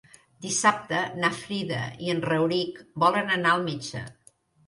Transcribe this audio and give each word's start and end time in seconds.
Dissabte 0.43 1.01
na 1.23 1.29
Frida 1.41 1.83
i 2.07 2.09
en 2.15 2.23
Rauric 2.29 2.81
volen 3.05 3.29
anar 3.37 3.51
al 3.57 3.65
metge. 3.71 4.05